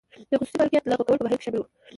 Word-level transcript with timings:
د 0.29 0.31
خصوصي 0.39 0.55
مالکیت 0.59 0.83
لغوه 0.87 1.05
کول 1.07 1.17
په 1.19 1.23
بهیر 1.25 1.39
کې 1.39 1.45
شامل 1.45 1.59
و. 1.61 1.65